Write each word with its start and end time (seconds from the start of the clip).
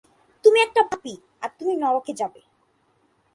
তুমি 0.43 0.57
একটি 0.61 0.81
পাপী, 0.91 1.13
আর 1.41 1.49
তুমি 1.59 1.73
নরকে 1.75 2.13
যাবে। 2.13 2.41